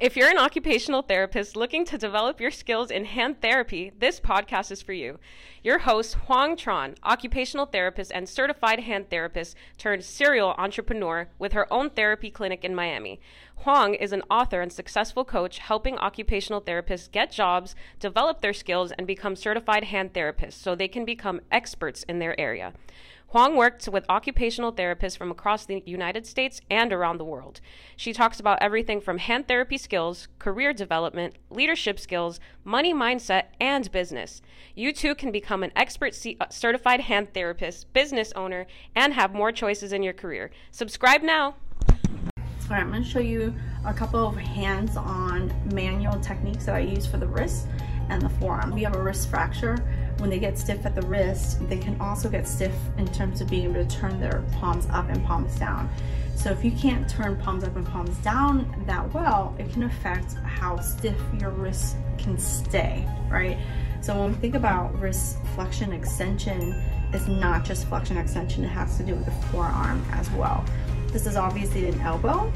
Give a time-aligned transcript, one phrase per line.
[0.00, 4.72] If you're an occupational therapist looking to develop your skills in hand therapy, this podcast
[4.72, 5.20] is for you.
[5.62, 11.72] Your host, Huang Tran, occupational therapist and certified hand therapist turned serial entrepreneur with her
[11.72, 13.20] own therapy clinic in Miami.
[13.58, 18.90] Huang is an author and successful coach helping occupational therapists get jobs, develop their skills,
[18.90, 22.72] and become certified hand therapists so they can become experts in their area.
[23.34, 27.60] Huang works with occupational therapists from across the United States and around the world.
[27.96, 33.90] She talks about everything from hand therapy skills, career development, leadership skills, money mindset, and
[33.90, 34.40] business.
[34.76, 39.34] You too can become an expert C- uh, certified hand therapist, business owner, and have
[39.34, 40.52] more choices in your career.
[40.70, 41.56] Subscribe now.
[41.88, 43.52] All right, I'm to show you
[43.84, 47.66] a couple of hands-on manual techniques that I use for the wrist
[48.10, 48.78] and the forearm.
[48.78, 49.84] You have a wrist fracture,
[50.18, 53.48] when they get stiff at the wrist, they can also get stiff in terms of
[53.48, 55.90] being able to turn their palms up and palms down.
[56.36, 60.34] So if you can't turn palms up and palms down that well, it can affect
[60.44, 63.58] how stiff your wrist can stay, right?
[64.00, 66.74] So when we think about wrist flexion extension,
[67.12, 70.64] it's not just flexion extension, it has to do with the forearm as well.
[71.08, 72.52] This is obviously an elbow,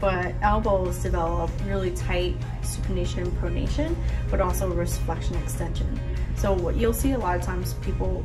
[0.00, 3.96] but elbows develop really tight supination and pronation,
[4.30, 5.98] but also wrist flexion extension.
[6.38, 8.22] So what you'll see a lot of times people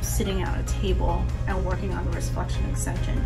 [0.00, 3.22] sitting at a table and working on the wrist flexion extension.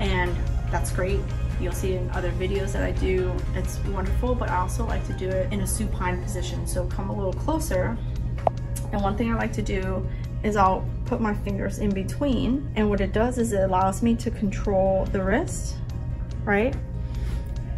[0.00, 0.36] And
[0.72, 1.20] that's great.
[1.60, 5.12] You'll see in other videos that I do, it's wonderful, but I also like to
[5.12, 6.66] do it in a supine position.
[6.66, 7.96] So come a little closer.
[8.92, 10.06] And one thing I like to do
[10.42, 12.68] is I'll put my fingers in between.
[12.74, 15.76] And what it does is it allows me to control the wrist,
[16.44, 16.74] right?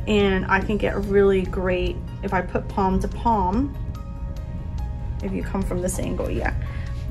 [0.07, 3.77] And I can get really great, if I put palm to palm,
[5.23, 6.55] if you come from this angle, yeah,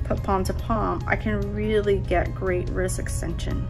[0.04, 3.68] put palm to palm, I can really get great wrist extension.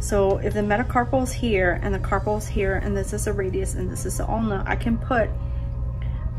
[0.00, 3.32] So if the metacarpal is here and the carpal is here and this is a
[3.32, 5.28] radius and this is the ulna, I can put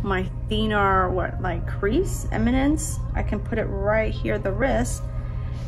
[0.01, 5.03] my thenar, what, like crease, eminence, I can put it right here, the wrist,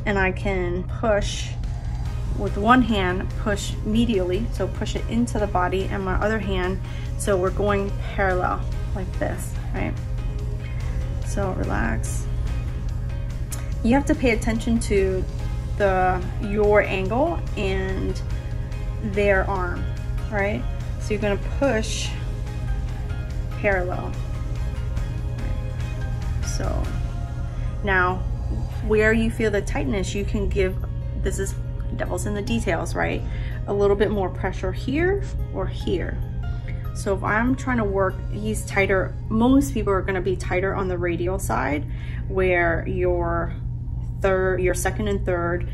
[0.07, 1.49] and I can push
[2.39, 6.81] with one hand, push medially, so push it into the body, and my other hand,
[7.19, 8.59] so we're going parallel
[8.95, 9.93] like this, right?
[11.33, 12.27] So relax.
[13.83, 15.25] You have to pay attention to
[15.79, 18.21] the your angle and
[19.05, 19.83] their arm,
[20.31, 20.61] right?
[20.99, 22.11] So you're gonna push
[23.61, 24.11] parallel.
[26.45, 26.83] So
[27.83, 28.17] now
[28.85, 30.77] where you feel the tightness, you can give,
[31.23, 31.55] this is
[31.95, 33.23] devil's in the details, right?
[33.65, 36.15] A little bit more pressure here or here.
[36.95, 40.87] So if I'm trying to work, he's tighter, most people are gonna be tighter on
[40.87, 41.85] the radial side
[42.27, 43.53] where your
[44.21, 45.69] third, your second and third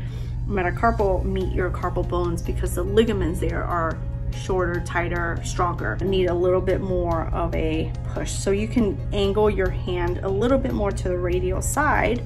[0.46, 3.98] metacarpal meet your carpal bones because the ligaments there are
[4.42, 5.98] shorter, tighter, stronger.
[6.00, 8.30] And need a little bit more of a push.
[8.30, 12.22] So you can angle your hand a little bit more to the radial side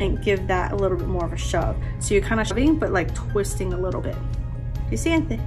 [0.00, 1.76] and give that a little bit more of a shove.
[2.00, 4.14] So you're kind of shoving, but like twisting a little bit.
[4.14, 5.42] Do You see anything?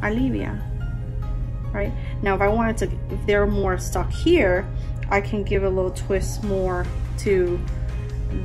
[0.00, 0.71] Alivia
[1.72, 1.92] right?
[2.22, 4.66] Now, if I wanted to, if they're more stuck here,
[5.08, 6.86] I can give a little twist more
[7.18, 7.60] to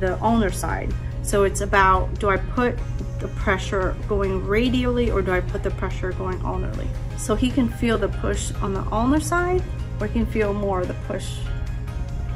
[0.00, 0.92] the ulnar side.
[1.22, 2.78] So it's about, do I put
[3.20, 6.88] the pressure going radially or do I put the pressure going ulnarly?
[7.16, 9.62] So he can feel the push on the ulnar side
[10.00, 11.38] or he can feel more of the push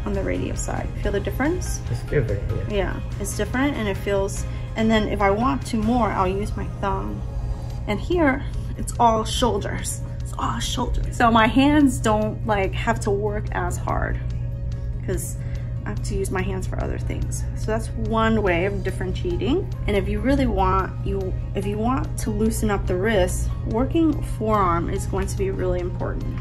[0.04, 0.88] on the radial side.
[1.02, 1.80] Feel the difference?
[1.90, 2.76] It's different, yeah.
[2.76, 4.44] Yeah, it's different and it feels,
[4.76, 7.20] and then if I want to more, I'll use my thumb.
[7.86, 8.44] And here,
[8.76, 10.00] it's all shoulders
[10.38, 11.02] oh, shoulder.
[11.12, 14.18] So my hands don't like have to work as hard
[15.00, 15.36] because
[15.84, 17.44] I have to use my hands for other things.
[17.56, 19.72] So that's one way of differentiating.
[19.86, 24.22] And if you really want, you if you want to loosen up the wrist, working
[24.22, 26.38] forearm is going to be really important.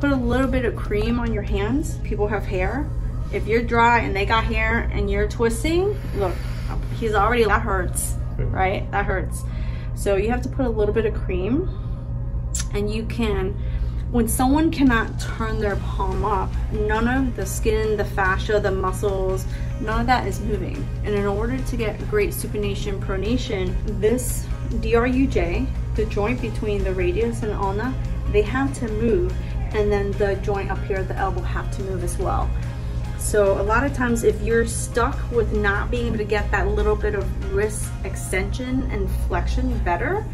[0.00, 1.98] Put a little bit of cream on your hands.
[2.04, 2.88] People have hair.
[3.32, 6.34] If you're dry and they got hair and you're twisting, look,
[6.98, 8.88] he's already, that hurts, right?
[8.92, 9.42] That hurts.
[9.94, 11.70] So you have to put a little bit of cream
[12.74, 13.54] and you can
[14.10, 19.44] when someone cannot turn their palm up none of the skin the fascia the muscles
[19.80, 20.76] none of that is moving.
[21.04, 27.42] And in order to get great supination pronation this DRUJ the joint between the radius
[27.42, 27.94] and ulna
[28.30, 29.34] they have to move
[29.74, 32.48] and then the joint up here at the elbow have to move as well.
[33.18, 36.68] So a lot of times if you're stuck with not being able to get that
[36.68, 40.24] little bit of wrist extension and flexion better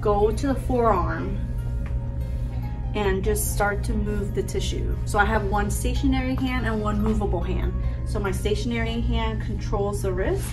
[0.00, 1.38] go to the forearm
[2.94, 4.96] and just start to move the tissue.
[5.06, 7.72] So I have one stationary hand and one movable hand.
[8.06, 10.44] So my stationary hand controls the wrist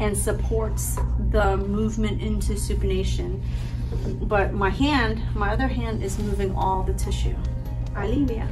[0.00, 0.98] and supports
[1.30, 3.40] the movement into supination.
[4.22, 7.36] but my hand, my other hand is moving all the tissue.
[7.94, 8.48] Alivia.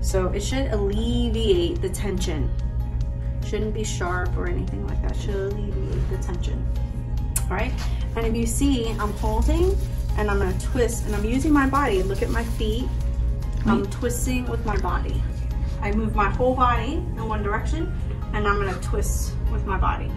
[0.00, 2.50] So it should alleviate the tension.
[3.46, 5.16] Shouldn't be sharp or anything like that.
[5.16, 6.66] Should alleviate the tension.
[7.42, 7.72] All right.
[8.16, 9.76] And if you see, I'm holding
[10.16, 12.02] and I'm gonna twist and I'm using my body.
[12.02, 12.88] Look at my feet.
[13.66, 15.22] I'm twisting with my body.
[15.82, 17.92] I move my whole body in one direction
[18.32, 20.10] and I'm gonna twist with my body.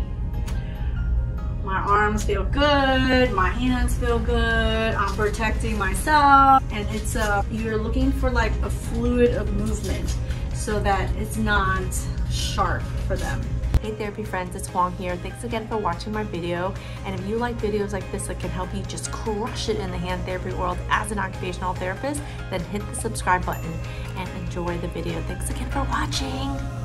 [1.63, 6.61] My arms feel good, my hands feel good, I'm protecting myself.
[6.73, 10.13] And it's a, you're looking for like a fluid of movement
[10.53, 11.83] so that it's not
[12.29, 13.41] sharp for them.
[13.83, 15.17] Hey therapy friends, it's Huang here.
[15.17, 16.73] Thanks again for watching my video.
[17.05, 19.91] And if you like videos like this that can help you just crush it in
[19.91, 23.73] the hand therapy world as an occupational therapist, then hit the subscribe button
[24.15, 25.21] and enjoy the video.
[25.23, 26.82] Thanks again for watching.